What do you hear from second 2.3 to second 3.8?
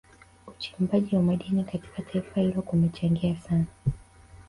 hilo kumechangia sana